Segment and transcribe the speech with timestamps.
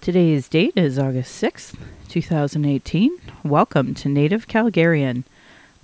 [0.00, 1.76] Today's date is August 6th,
[2.08, 3.18] 2018.
[3.44, 5.24] Welcome to Native Calgarian.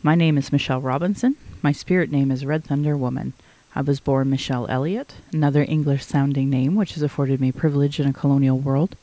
[0.02, 1.36] My name is Michelle Robinson.
[1.60, 3.34] My spirit name is Red Thunder Woman.
[3.74, 8.08] I was born Michelle Elliott, another English sounding name which has afforded me privilege in
[8.08, 8.96] a colonial world.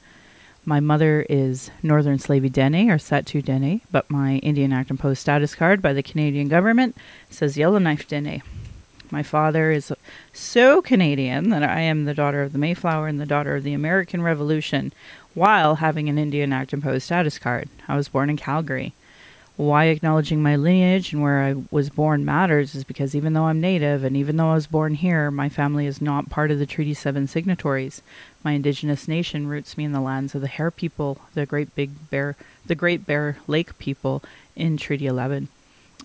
[0.66, 5.54] My mother is Northern Slavey Dene or Sahtu Dene, but my Indian Act Imposed status
[5.54, 6.98] card by the Canadian government
[7.30, 8.42] says Yellowknife Dene.
[9.14, 9.94] My father is
[10.34, 13.74] so Canadian that I am the daughter of the Mayflower and the daughter of the
[13.74, 14.92] American Revolution
[15.36, 17.70] while having an Indian Act imposed status card.
[17.88, 18.94] I was born in Calgary.
[19.56, 23.62] Why acknowledging my lineage and where I was born matters is because even though I'm
[23.62, 26.66] Native and even though I was born here, my family is not part of the
[26.66, 28.02] Treaty 7 signatories.
[28.44, 32.10] My indigenous nation roots me in the lands of the Hare people, the Great Big
[32.10, 32.36] Bear,
[32.66, 34.24] the Great Bear Lake people
[34.56, 35.50] in Treaty 11.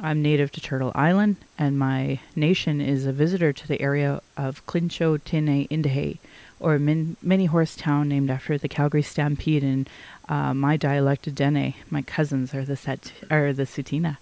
[0.00, 4.64] I'm native to Turtle Island, and my nation is a visitor to the area of
[4.66, 6.18] Clincho Tine Indahe,
[6.60, 9.88] or a min- mini horse town named after the Calgary Stampede in
[10.28, 11.74] uh, my dialect Dene.
[11.90, 14.18] My cousins are the Set- are the Tsuut'ina.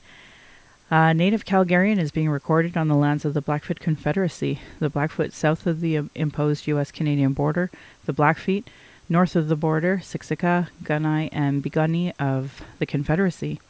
[0.90, 5.32] Uh, Native Calgarian is being recorded on the lands of the Blackfoot Confederacy, the Blackfoot
[5.32, 6.90] south of the um, imposed U.S.
[6.90, 7.70] Canadian border,
[8.06, 8.64] the Blackfeet
[9.08, 13.60] north of the border, Siksika, Kainai, and Piikani of the Confederacy.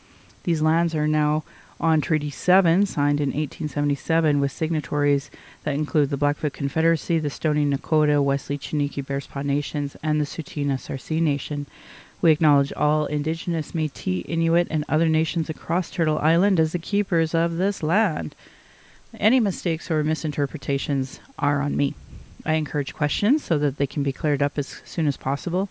[0.44, 1.42] These lands are now
[1.80, 5.30] on Treaty 7, signed in 1877, with signatories
[5.64, 10.80] that include the Blackfoot Confederacy, the Stoney Nakoda, Wesley Chiniki Bearspaw Nations, and the Tsuut'ina
[10.80, 11.66] Sarcee Nation.
[12.22, 17.34] We acknowledge all Indigenous, Metis, Inuit, and other nations across Turtle Island as the keepers
[17.34, 18.34] of this land.
[19.18, 21.94] Any mistakes or misinterpretations are on me.
[22.44, 25.68] I encourage questions so that they can be cleared up as soon as possible.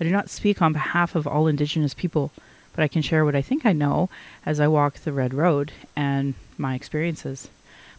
[0.00, 2.30] I do not speak on behalf of all Indigenous people
[2.78, 4.08] but I can share what I think I know
[4.46, 7.48] as I walk the red road and my experiences.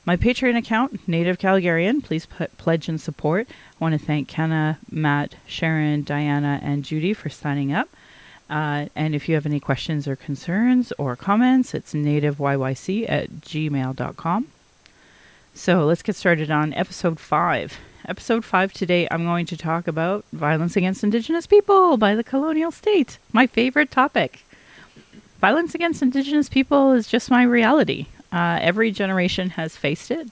[0.05, 3.49] My Patreon account, Native Calgarian, please put, pledge and support.
[3.49, 7.89] I want to thank Kenna, Matt, Sharon, Diana, and Judy for signing up.
[8.49, 14.47] Uh, and if you have any questions or concerns or comments, it's nativeyyc at gmail.com.
[15.53, 17.77] So let's get started on episode 5.
[18.07, 22.71] Episode 5 today, I'm going to talk about violence against Indigenous people by the colonial
[22.71, 24.45] state, my favorite topic
[25.39, 28.07] violence against Indigenous people is just my reality.
[28.31, 30.29] Uh, every generation has faced it.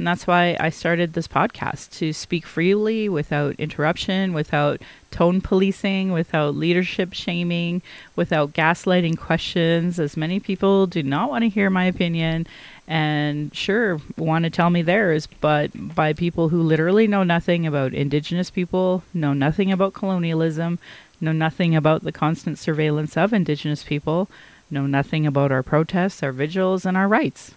[0.00, 6.10] And that's why I started this podcast to speak freely without interruption, without tone policing,
[6.10, 7.82] without leadership shaming,
[8.16, 12.46] without gaslighting questions, as many people do not want to hear my opinion
[12.88, 17.92] and sure want to tell me theirs, but by people who literally know nothing about
[17.92, 20.78] Indigenous people, know nothing about colonialism,
[21.20, 24.30] know nothing about the constant surveillance of Indigenous people,
[24.70, 27.52] know nothing about our protests, our vigils, and our rights.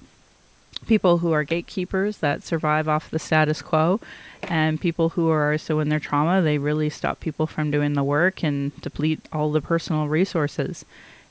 [0.88, 4.00] People who are gatekeepers that survive off the status quo,
[4.44, 8.03] and people who are so in their trauma, they really stop people from doing the
[8.03, 10.84] work and deplete all the personal resources.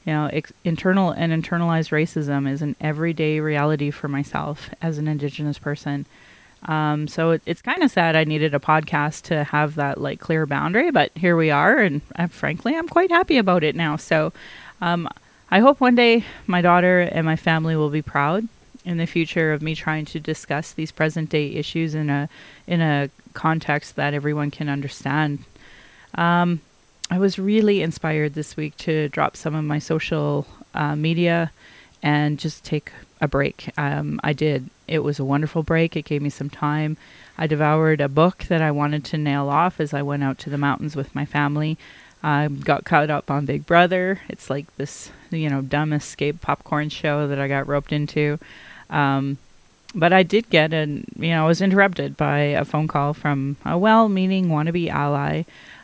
[0.07, 5.07] You know, ex- internal and internalized racism is an everyday reality for myself as an
[5.07, 6.07] Indigenous person.
[6.65, 10.21] Um, so it, it's kind of sad I needed a podcast to have that like
[10.21, 13.97] clear boundary, but here we are, and uh, frankly, I'm quite happy about it now.
[13.97, 14.33] So
[14.81, 15.09] um,
[15.53, 18.49] I hope one day my daughter and my family will be proud
[18.87, 22.31] in the future of me trying to discuss these present day issues in a
[22.67, 25.45] in a context that everyone can understand.
[26.15, 26.63] Um,
[27.11, 31.53] I was really inspired this week to drop some of my social uh, media
[32.03, 32.91] and just take
[33.21, 33.69] a break.
[33.77, 34.71] Um, I did.
[34.89, 35.97] It was a wonderful break.
[35.97, 36.97] It gave me some time.
[37.37, 40.51] I devoured a book that I wanted to nail off as I went out to
[40.51, 41.77] the mountains with my family.
[42.23, 44.21] I got caught up on Big Brother.
[44.29, 48.39] It's like this, you know, dumb escape popcorn show that I got roped into.
[48.91, 49.39] Um,
[49.95, 53.57] but I did get an, you know, I was interrupted by a phone call from
[53.65, 55.43] a well meaning wannabe ally.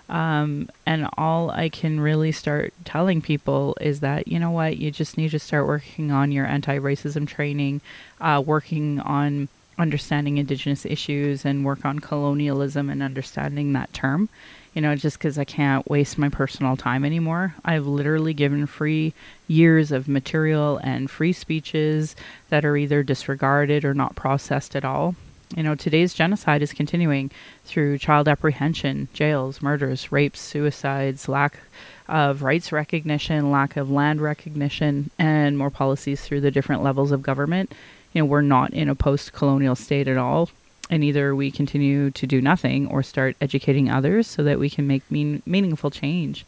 [0.09, 4.91] Um, and all I can really start telling people is that, you know what, you
[4.91, 7.82] just need to start working on your anti racism training,
[8.20, 14.31] uh, working on understanding Indigenous issues, and work on colonialism and understanding that term
[14.75, 17.55] you know, just because I can't waste my personal time anymore.
[17.65, 19.15] I've literally given free
[19.47, 22.15] years of material and free speeches
[22.50, 25.15] that are either disregarded or not processed at all.
[25.56, 27.31] You know, today's genocide is continuing
[27.65, 31.59] through child apprehension, jails, murders, rapes, suicides, lack
[32.06, 37.23] of rights recognition, lack of land recognition, and more policies through the different levels of
[37.23, 37.73] government.
[38.12, 40.50] You know, we're not in a post colonial state at all
[40.90, 44.87] and either we continue to do nothing or start educating others so that we can
[44.87, 46.44] make mean, meaningful change.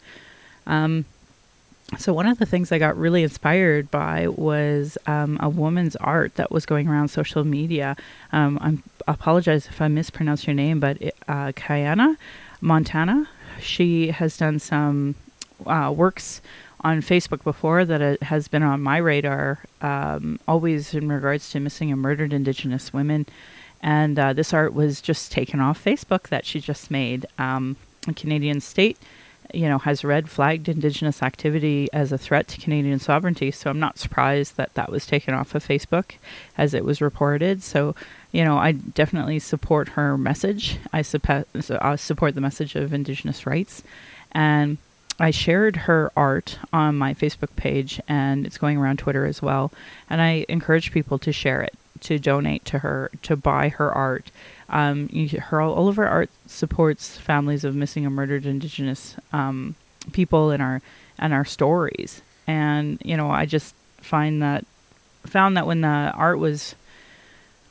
[0.66, 1.04] Um,
[1.98, 6.36] so one of the things I got really inspired by was um, a woman's art
[6.36, 7.96] that was going around social media.
[8.32, 12.16] Um, i apologize if I mispronounce your name, but it, uh, Kayana
[12.60, 13.28] Montana.
[13.60, 15.16] she has done some
[15.66, 16.40] uh, works
[16.82, 21.60] on Facebook before that uh, has been on my radar, um, always in regards to
[21.60, 23.26] missing and murdered Indigenous women.
[23.82, 27.26] And uh, this art was just taken off Facebook that she just made.
[27.38, 27.76] Um,
[28.08, 28.98] a Canadian state,
[29.52, 33.50] you know, has red flagged Indigenous activity as a threat to Canadian sovereignty.
[33.50, 36.12] So I'm not surprised that that was taken off of Facebook
[36.56, 37.62] as it was reported.
[37.62, 37.94] So,
[38.32, 40.78] you know, I definitely support her message.
[40.92, 43.82] I, support the message of Indigenous rights.
[44.32, 44.78] And
[45.20, 49.70] I shared her art on my Facebook page and it's going around Twitter as well.
[50.08, 54.30] And I encourage people to share it, to donate to her, to buy her art.
[54.70, 59.74] Um, her all of her art supports families of missing or murdered Indigenous um,
[60.12, 60.80] people in our
[61.18, 62.22] and our stories.
[62.46, 64.64] And you know, I just find that
[65.26, 66.74] found that when the art was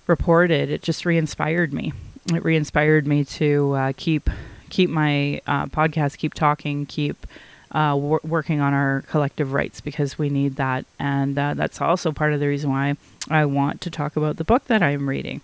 [0.06, 1.94] reported, it just re-inspired me.
[2.32, 4.30] It re-inspired me to uh, keep
[4.70, 7.26] keep my uh, podcast, keep talking, keep
[7.72, 10.86] uh, wor- working on our collective rights because we need that.
[10.98, 12.96] And uh, that's also part of the reason why
[13.30, 15.42] I want to talk about the book that I'm reading.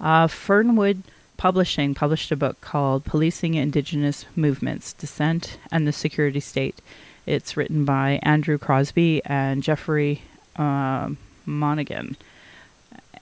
[0.00, 1.02] Uh, Fernwood
[1.36, 6.80] Publishing published a book called Policing Indigenous Movements Dissent and the Security State.
[7.26, 10.22] It's written by Andrew Crosby and Jeffrey
[10.56, 11.10] uh,
[11.46, 12.16] Monaghan.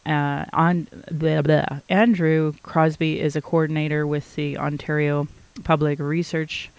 [0.07, 1.81] Uh, on blah, blah.
[1.89, 5.27] Andrew Crosby is a coordinator with the Ontario
[5.65, 6.71] Public Research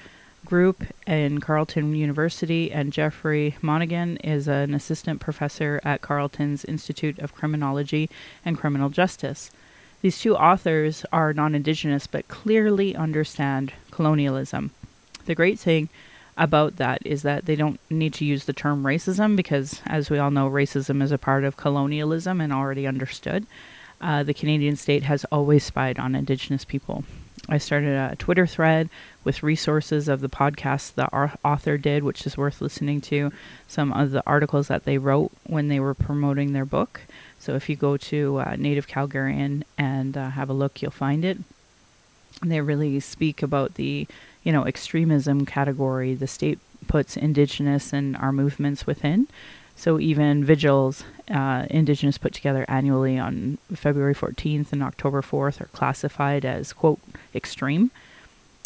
[0.46, 7.36] Group in Carleton University, and Jeffrey Monaghan is an assistant professor at Carleton's Institute of
[7.36, 8.10] Criminology
[8.46, 9.52] and Criminal Justice.
[10.02, 14.72] These two authors are non Indigenous but clearly understand colonialism.
[15.26, 15.90] The great thing
[16.38, 20.20] about that is that they don't need to use the term racism because, as we
[20.20, 23.46] all know, racism is a part of colonialism and already understood.
[24.00, 27.04] Uh, the Canadian state has always spied on Indigenous people.
[27.50, 28.90] I started a Twitter thread
[29.24, 31.08] with resources of the podcast the
[31.44, 33.32] author did, which is worth listening to,
[33.68, 37.02] some of the articles that they wrote when they were promoting their book.
[37.40, 41.24] So if you go to uh, Native Calgarian and uh, have a look, you'll find
[41.24, 41.38] it.
[42.44, 44.08] They really speak about the
[44.48, 46.58] you know, extremism category the state
[46.88, 49.28] puts Indigenous and our movements within.
[49.76, 55.70] So even vigils, uh, Indigenous put together annually on February 14th and October 4th, are
[55.74, 57.02] classified as quote
[57.36, 57.92] extreme,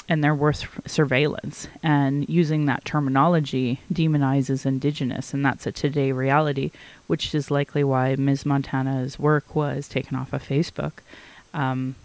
[0.08, 1.68] and they're worth surveillance.
[1.82, 6.70] And using that terminology demonizes Indigenous, and that's a today reality,
[7.08, 8.46] which is likely why Ms.
[8.46, 10.92] Montana's work was taken off of Facebook.
[11.56, 11.96] Um,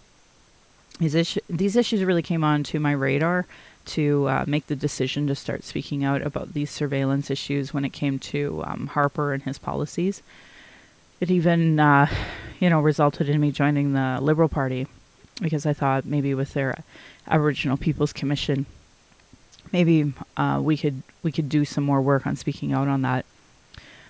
[0.99, 3.47] these, issues, these issues really came onto my radar
[3.87, 7.93] to uh, make the decision to start speaking out about these surveillance issues when it
[7.93, 10.23] came to um, Harper and his policies.
[11.21, 12.09] It even, uh,
[12.61, 14.87] you know, resulted in me joining the Liberal Party
[15.41, 16.83] because I thought maybe with their
[17.29, 18.67] Aboriginal Peoples Commission,
[19.73, 23.25] maybe uh, we could we could do some more work on speaking out on that.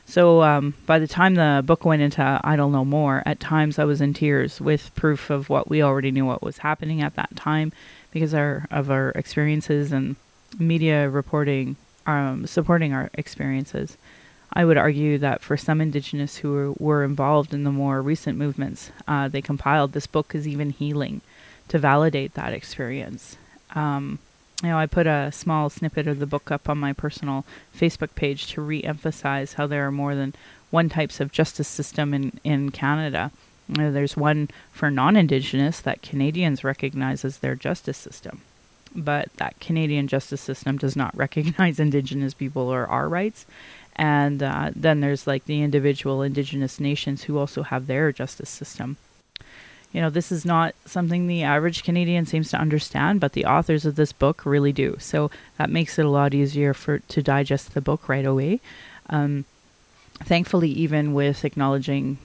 [0.06, 3.78] So um, by the time the book went into I don't know more, at times
[3.78, 7.16] I was in tears with proof of what we already knew what was happening at
[7.16, 7.72] that time,
[8.12, 10.16] because our of our experiences and
[10.58, 11.76] media reporting
[12.06, 13.96] um, supporting our experiences.
[14.52, 18.38] I would argue that for some Indigenous who were, were involved in the more recent
[18.38, 21.20] movements, uh, they compiled this book is even healing
[21.68, 23.36] to validate that experience.
[23.74, 24.20] Um,
[24.62, 27.44] you know, I put a small snippet of the book up on my personal
[27.76, 30.34] Facebook page to re-emphasize how there are more than
[30.70, 33.30] one types of justice system in in Canada.
[33.68, 38.40] You know, there's one for non-Indigenous that Canadians recognize as their justice system,
[38.94, 43.44] but that Canadian justice system does not recognize Indigenous people or our rights.
[43.94, 48.96] And uh, then there's like the individual Indigenous nations who also have their justice system
[49.96, 53.86] you know, this is not something the average Canadian seems to understand, but the authors
[53.86, 54.98] of this book really do.
[55.00, 58.60] So that makes it a lot easier for to digest the book right away.
[59.08, 59.46] Um,
[60.16, 62.18] thankfully, even with acknowledging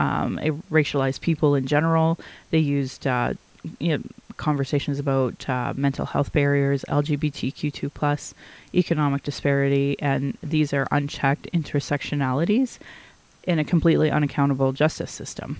[0.00, 0.36] um,
[0.68, 2.18] racialized people in general,
[2.50, 3.34] they used uh,
[3.78, 4.02] you know,
[4.36, 8.34] conversations about uh, mental health barriers, LGBTQ2 plus,
[8.74, 12.80] economic disparity, and these are unchecked intersectionalities
[13.44, 15.58] in a completely unaccountable justice system.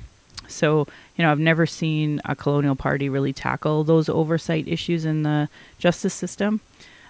[0.52, 5.22] So, you know, I've never seen a colonial party really tackle those oversight issues in
[5.22, 6.60] the justice system.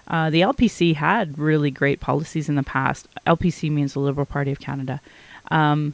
[0.07, 3.07] Uh, the LPC had really great policies in the past.
[3.25, 5.01] LPC means the Liberal Party of Canada.
[5.49, 5.93] Um,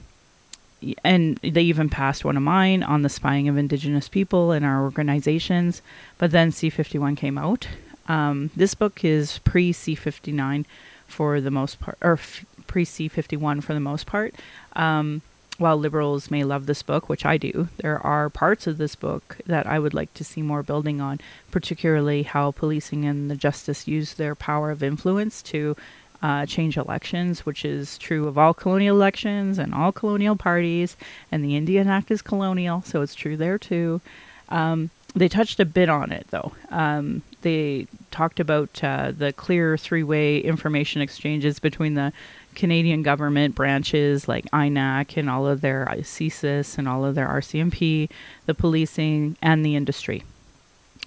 [1.03, 4.81] and they even passed one of mine on the spying of Indigenous people in our
[4.81, 5.81] organizations.
[6.17, 7.67] But then C51 came out.
[8.07, 10.65] Um, this book is pre C59
[11.07, 14.33] for the most part, or f- pre C51 for the most part.
[14.73, 15.21] Um,
[15.59, 19.37] while liberals may love this book, which I do, there are parts of this book
[19.45, 21.19] that I would like to see more building on,
[21.51, 25.75] particularly how policing and the justice use their power of influence to
[26.21, 30.95] uh, change elections, which is true of all colonial elections and all colonial parties.
[31.31, 34.01] And the Indian Act is colonial, so it's true there too.
[34.47, 36.53] Um, they touched a bit on it though.
[36.69, 42.13] Um, they talked about uh, the clear three way information exchanges between the
[42.55, 48.09] Canadian government branches like INAC and all of their CSIS and all of their RCMP,
[48.45, 50.23] the policing, and the industry.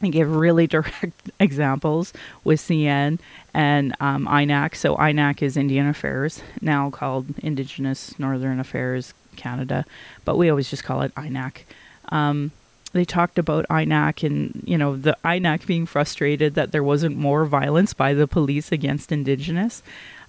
[0.00, 2.12] They gave really direct examples
[2.44, 3.20] with CN
[3.54, 4.75] and um, INAC.
[4.75, 9.84] So, INAC is Indian Affairs, now called Indigenous Northern Affairs Canada,
[10.25, 11.62] but we always just call it INAC.
[12.11, 12.50] Um,
[12.92, 17.46] they talked about INAC and, you know, the INAC being frustrated that there wasn't more
[17.46, 19.82] violence by the police against Indigenous.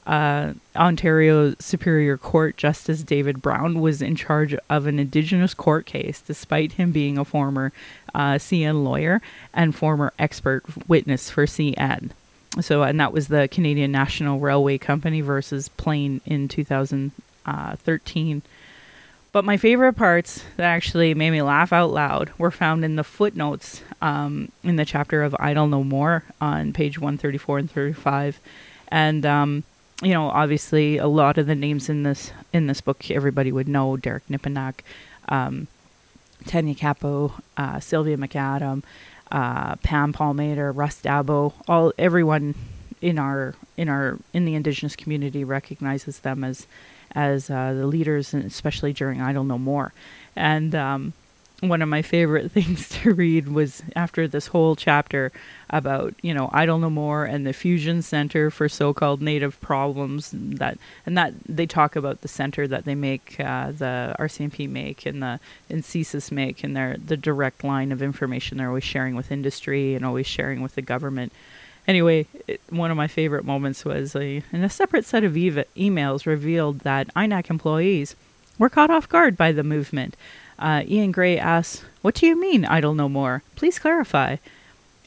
[0.06, 6.22] Uh, Ontario Superior Court Justice David Brown was in charge of an Indigenous court case,
[6.22, 7.72] despite him being a former
[8.14, 9.22] uh, CN lawyer
[9.54, 12.10] and former expert witness for CN.
[12.62, 18.42] So, and that was the Canadian National Railway Company versus Plain in 2013.
[19.32, 23.04] But my favorite parts that actually made me laugh out loud were found in the
[23.04, 28.40] footnotes um, in the chapter of Idle No More on page 134 and 35.
[28.90, 29.64] And, um,
[30.04, 33.68] you know, obviously a lot of the names in this in this book everybody would
[33.68, 34.82] know Derek Nepinak,
[35.30, 35.68] um,
[36.46, 38.84] Tanya Kappo, uh, Sylvia McAdam,
[39.32, 42.56] uh, Pam Palmater, Russ Diabo, all everyone
[43.02, 46.68] in our in our in the indigenous community recognizes them as
[47.16, 49.94] as uh, the leaders, and especially during Idle No More.
[50.36, 51.14] And um,
[51.70, 55.32] one of my favorite things to read was after this whole chapter
[55.70, 60.58] about you know Idle No More and the Fusion Center for so-called Native Problems and
[60.58, 65.06] that and that they talk about the center that they make uh, the RCMP make
[65.06, 65.40] and the
[65.70, 69.96] and CSIS make and their the direct line of information they're always sharing with industry
[69.96, 71.32] and always sharing with the government
[71.88, 76.26] Anyway, it, one of my favorite moments was a, in a separate set of emails
[76.26, 78.16] revealed that INAC employees
[78.58, 80.16] were caught off guard by the movement.
[80.60, 83.44] Uh, Ian Gray asks, What do you mean, idle no more?
[83.56, 84.38] Please clarify.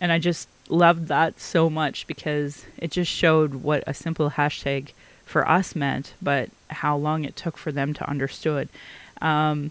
[0.00, 4.90] And I just loved that so much because it just showed what a simple hashtag
[5.24, 8.68] for us meant, but how long it took for them to understood.
[9.20, 9.70] Um,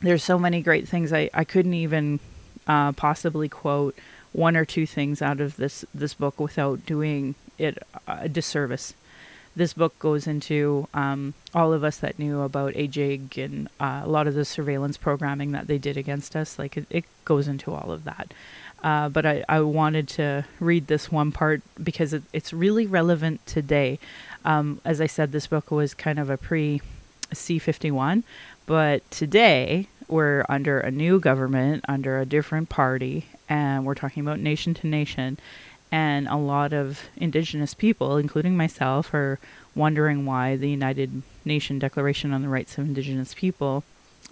[0.00, 2.20] there's so many great things I, I couldn't even
[2.66, 3.96] uh, possibly quote
[4.32, 8.92] one or two things out of this this book without doing it a disservice.
[9.56, 14.08] This book goes into um, all of us that knew about AJIG and uh, a
[14.08, 16.58] lot of the surveillance programming that they did against us.
[16.58, 18.32] Like it, it goes into all of that.
[18.84, 23.44] Uh, but I, I wanted to read this one part because it, it's really relevant
[23.46, 23.98] today.
[24.44, 26.82] Um, as I said, this book was kind of a pre
[27.34, 28.22] C51,
[28.66, 34.38] but today we're under a new government, under a different party, and we're talking about
[34.38, 35.38] nation to nation.
[35.96, 39.38] And a lot of indigenous people, including myself, are
[39.74, 43.82] wondering why the United Nation Declaration on the Rights of Indigenous People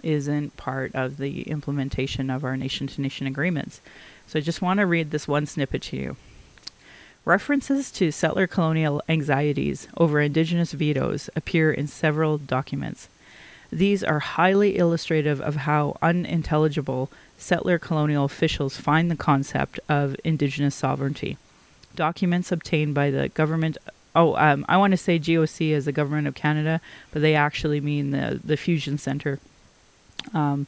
[0.03, 3.81] isn't part of the implementation of our nation to nation agreements.
[4.27, 6.17] So I just want to read this one snippet to you.
[7.25, 13.09] References to settler colonial anxieties over indigenous vetoes appear in several documents.
[13.71, 20.75] These are highly illustrative of how unintelligible settler colonial officials find the concept of indigenous
[20.75, 21.39] sovereignty.
[21.95, 23.77] Documents obtained by the government.
[24.15, 26.79] Oh, um, I want to say GOC as the government of Canada,
[27.11, 29.39] but they actually mean the the Fusion Center.
[30.33, 30.67] Um,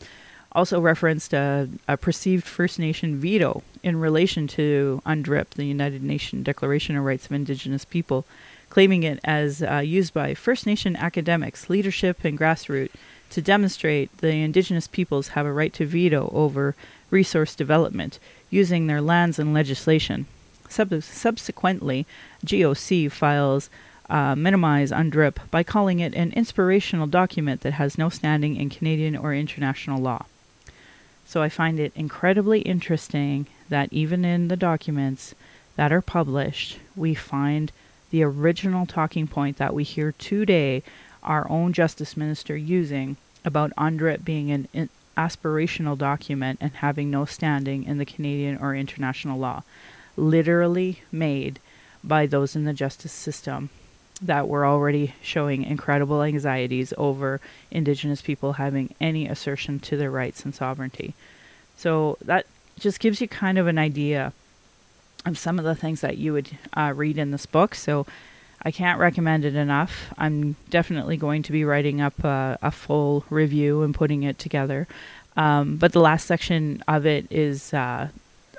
[0.51, 6.43] also referenced a, a, perceived First Nation veto in relation to UNDRIP, the United Nations
[6.43, 8.25] Declaration of Rights of Indigenous People,
[8.69, 12.89] claiming it as uh, used by First Nation academics, leadership, and grassroots
[13.29, 16.75] to demonstrate the indigenous peoples have a right to veto over
[17.11, 18.19] resource development
[18.49, 20.25] using their lands and legislation.
[20.69, 22.05] Sub- subsequently,
[22.45, 23.69] GOC files
[24.09, 29.15] uh, minimize UNDRIP by calling it an inspirational document that has no standing in Canadian
[29.15, 30.25] or international law.
[31.25, 35.35] So I find it incredibly interesting that even in the documents
[35.75, 37.71] that are published, we find
[38.11, 40.83] the original talking point that we hear today
[41.21, 47.83] our own justice minister using about UNDRIP being an aspirational document and having no standing
[47.83, 49.63] in the Canadian or international law,
[50.17, 51.59] literally made
[52.03, 53.69] by those in the justice system
[54.21, 60.43] that were already showing incredible anxieties over Indigenous people having any assertion to their rights
[60.43, 61.13] and sovereignty.
[61.75, 62.47] So that
[62.79, 64.33] just gives you kind of an idea
[65.25, 67.75] of some of the things that you would uh, read in this book.
[67.75, 68.05] So
[68.63, 70.13] I can't recommend it enough.
[70.17, 74.87] I'm definitely going to be writing up a, a full review and putting it together.
[75.35, 78.09] Um, but the last section of it is uh,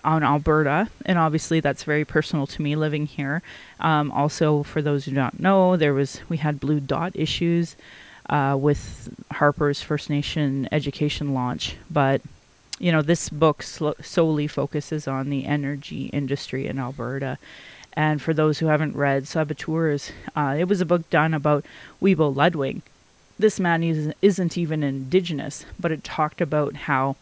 [0.09, 3.43] on Alberta, and obviously that's very personal to me living here.
[3.81, 7.77] Um, also, for those who don't know, there was we had blue dot issues
[8.31, 12.23] uh, with Harper's First Nation education launch, but
[12.79, 17.39] you know this book solely focuses on the energy industry in Alberta
[17.99, 21.65] and for those who haven't read Saboteurs, uh, it was a book done about
[22.01, 22.81] Wiebo Ludwig.
[23.41, 23.83] This man
[24.23, 27.17] isn't even indigenous, but it talked about how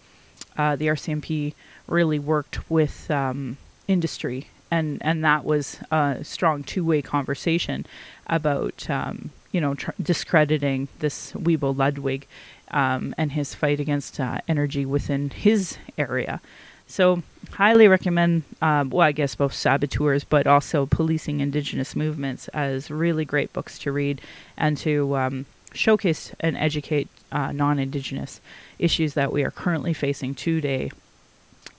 [0.59, 1.55] uh, the RCMP
[1.87, 3.57] really worked with um,
[3.88, 7.87] industry, and and that was a strong two-way conversation
[8.26, 12.26] about um, you know tr- discrediting this Wiebo Ludwig
[12.71, 16.40] um, and his fight against uh, energy within his area.
[16.88, 22.90] So, highly recommend, uh, well, I guess both saboteurs, but also policing indigenous movements as
[22.90, 24.21] really great books to read
[24.57, 28.40] and to um, showcase and educate uh, non indigenous
[28.78, 30.90] issues that we are currently facing today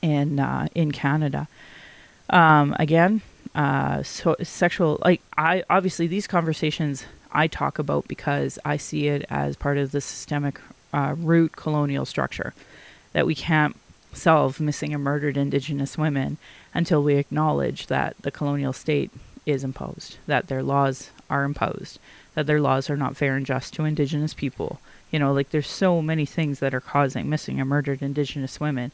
[0.01, 1.47] in, uh, in Canada.
[2.29, 3.21] Um, again,
[3.55, 9.25] uh, so sexual, like, I obviously these conversations I talk about because I see it
[9.29, 10.59] as part of the systemic
[10.93, 12.53] uh, root colonial structure
[13.13, 13.75] that we can't
[14.13, 16.37] solve missing and murdered Indigenous women
[16.73, 19.11] until we acknowledge that the colonial state
[19.45, 21.99] is imposed, that their laws are imposed,
[22.35, 24.79] that their laws are not fair and just to Indigenous people.
[25.11, 28.91] You know, like there's so many things that are causing missing and murdered Indigenous women.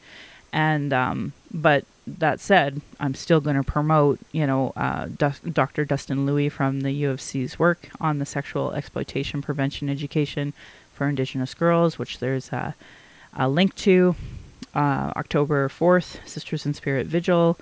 [0.54, 5.84] And, um, but that said, I'm still going to promote, you know, uh, Du- Dr.
[5.84, 10.52] Dustin Louie from the U of C's work on the sexual exploitation prevention education
[10.92, 12.76] for Indigenous girls, which there's a,
[13.36, 14.14] a link to
[14.76, 17.58] uh, October 4th, Sisters in Spirit Vigil.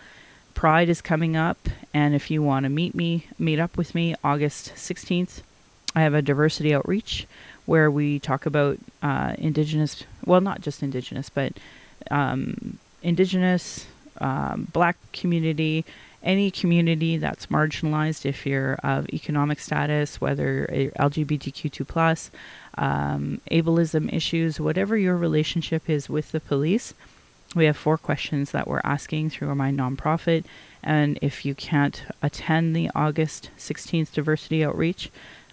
[0.52, 4.14] Pride is coming up, and if you want to meet me, meet up with me
[4.22, 5.40] August 16th,
[5.94, 7.26] I have a diversity outreach
[7.64, 11.54] where we talk about uh, Indigenous, well, not just Indigenous, but
[12.10, 13.86] um, Indigenous,
[14.20, 15.84] um, Black community,
[16.22, 20.66] any community that's marginalized if you're of economic status, whether
[20.98, 22.30] LGBTQ2 plus,
[22.78, 26.94] um, ableism issues, whatever your relationship is with the police.
[27.54, 30.44] We have four questions that we're asking through my nonprofit.
[30.82, 35.10] And if you can't attend the August 16th diversity outreach,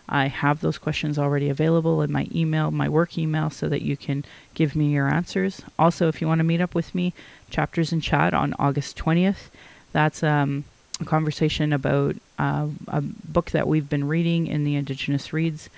[0.10, 3.96] I have those questions already available in my email, my work email, so that you
[3.96, 5.62] can give me your answers.
[5.78, 7.14] Also, if you want to meet up with me,
[7.52, 9.50] Chapters in Chat on August 20th.
[9.92, 10.66] That's um,
[11.00, 15.70] a conversation about uh, a book that we've been reading in the Indigenous Reads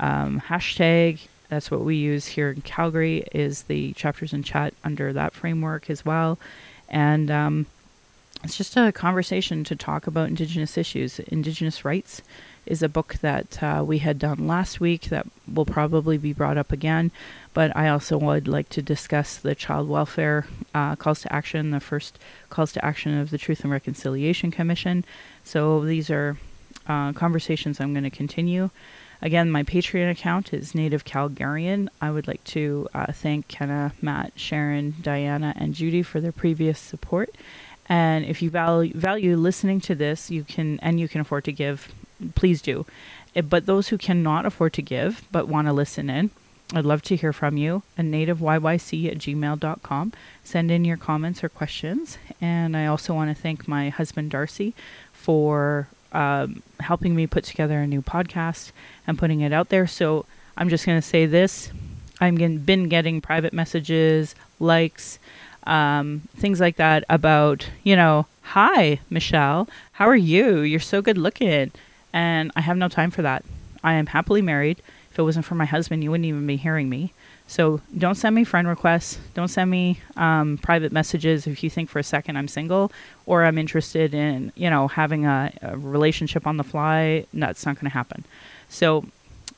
[0.00, 1.20] um, hashtag.
[1.48, 3.24] That's what we use here in Calgary.
[3.32, 6.38] Is the chapters in chat under that framework as well,
[6.88, 7.66] and um,
[8.42, 11.20] it's just a conversation to talk about Indigenous issues.
[11.20, 12.22] Indigenous rights
[12.66, 16.58] is a book that uh, we had done last week that will probably be brought
[16.58, 17.10] up again.
[17.54, 21.80] But I also would like to discuss the child welfare uh, calls to action, the
[21.80, 22.18] first
[22.50, 25.04] calls to action of the Truth and Reconciliation Commission.
[25.44, 26.36] So these are
[26.86, 28.70] uh, conversations I'm going to continue.
[29.22, 31.88] Again, my Patreon account is Native Calgarian.
[32.00, 36.78] I would like to uh, thank Kenna, Matt, Sharon, Diana, and Judy for their previous
[36.78, 37.34] support.
[37.88, 41.52] And if you value, value listening to this, you can and you can afford to
[41.52, 41.94] give,
[42.34, 42.86] please do.
[43.34, 46.30] Eh, but those who cannot afford to give but want to listen in,
[46.74, 47.82] I'd love to hear from you.
[47.96, 50.12] A nativeyyc at gmail.com.
[50.42, 52.18] Send in your comments or questions.
[52.40, 54.74] And I also want to thank my husband Darcy
[55.12, 58.72] for um, helping me put together a new podcast
[59.06, 59.86] and putting it out there.
[59.86, 60.26] So
[60.56, 61.70] I'm just going to say this
[62.20, 65.18] I've been getting private messages, likes,
[65.66, 70.60] um, things like that about, you know, hi, Michelle, how are you?
[70.60, 71.72] You're so good looking.
[72.16, 73.44] And I have no time for that.
[73.84, 74.80] I am happily married.
[75.10, 77.12] If it wasn't for my husband, you wouldn't even be hearing me.
[77.46, 79.18] So don't send me friend requests.
[79.34, 82.90] Don't send me um, private messages if you think for a second I'm single
[83.26, 87.26] or I'm interested in, you know, having a, a relationship on the fly.
[87.34, 88.24] That's not going to happen.
[88.70, 89.04] So,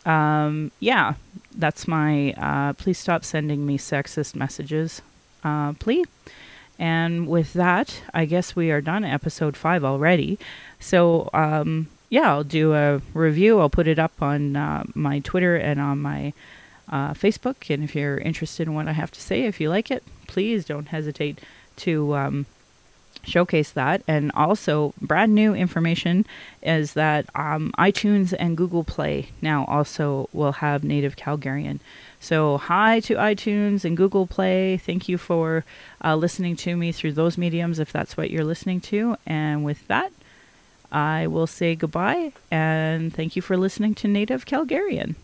[0.04, 1.14] um, yeah,
[1.54, 2.32] that's my.
[2.32, 5.00] Uh, please stop sending me sexist messages,
[5.44, 6.08] uh, please.
[6.76, 10.40] And with that, I guess we are done episode five already.
[10.80, 13.60] So, um, yeah, I'll do a review.
[13.60, 16.32] I'll put it up on uh, my Twitter and on my
[16.90, 17.72] uh, Facebook.
[17.72, 20.64] And if you're interested in what I have to say, if you like it, please
[20.64, 21.38] don't hesitate
[21.76, 22.46] to um,
[23.24, 24.02] showcase that.
[24.08, 26.24] And also, brand new information
[26.62, 31.78] is that um, iTunes and Google Play now also will have native Calgarian.
[32.20, 34.78] So, hi to iTunes and Google Play.
[34.78, 35.64] Thank you for
[36.02, 39.16] uh, listening to me through those mediums if that's what you're listening to.
[39.26, 40.10] And with that,
[40.90, 45.14] I will say goodbye and thank you for listening to Native Calgarian.